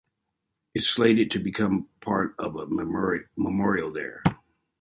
It 0.73 0.79
is 0.79 0.89
slated 0.89 1.29
to 1.29 1.37
become 1.39 1.87
part 1.99 2.33
of 2.39 2.55
a 2.55 2.65
memorial 2.65 3.91
there. 3.91 4.23